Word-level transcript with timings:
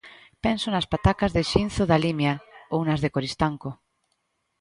Penso 0.43 0.67
nas 0.69 0.89
patacas 0.93 1.31
de 1.35 1.43
Xinzo 1.51 1.83
da 1.87 2.01
Limia, 2.05 2.33
ou 2.73 2.79
nas 2.87 2.99
de 3.03 3.09
Coristanco. 3.15 3.69